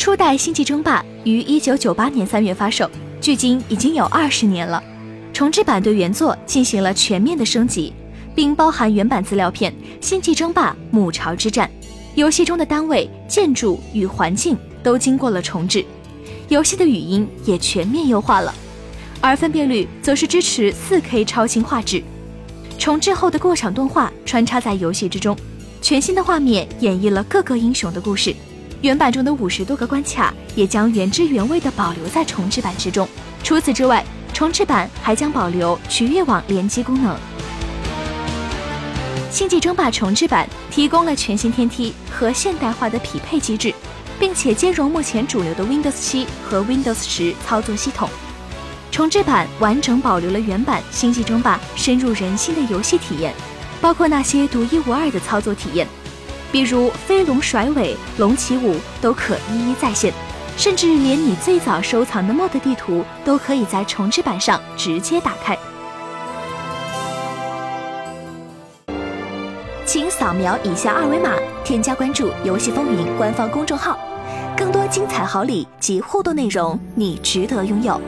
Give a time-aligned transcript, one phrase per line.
[0.00, 4.82] 初代《星际争霸》于一九九八年三月发售，距今已经有二十年了。
[5.30, 7.92] 重置版对原作进行了全面的升级，
[8.34, 9.70] 并包含原版资料片
[10.00, 11.70] 《星际争霸：母巢之战》。
[12.14, 15.84] 游戏中的单位、建筑与环境都经过了重置，
[16.48, 18.54] 游戏的语音也全面优化了，
[19.20, 22.02] 而分辨率则是支持 4K 超清画质。
[22.78, 25.36] 重置后的过场动画穿插在游戏之中，
[25.82, 28.34] 全新的画面演绎了各个英雄的故事。
[28.82, 33.06] 原版中的五十多个关卡也将原汁原味地保留在重置版之中。
[33.42, 37.14] 除此之外，重置版还将保留局域网联机功能。
[39.30, 43.72] 星际争霸重置版提供了全新天梯和现代化的匹配机制，
[44.18, 48.08] 并且兼容目前主流的 Windows 7和 Windows 10操作系统。
[48.90, 53.34] 重置版完整保留了原版星际争霸深入人心的游戏体验，
[53.80, 55.86] 包括那些独一无二的操作体验，
[56.52, 60.12] 比如飞龙甩尾、龙起舞都可一一再现。
[60.56, 65.56] 甚至连你最早收藏的 MOD 地图都可以在重置版上直接打开。
[69.86, 71.32] 请扫描以下二维码，
[71.64, 73.98] 添加关注“游戏风云”官方公众号，
[74.54, 77.98] 更多精彩好礼及互动内容，你值得拥有。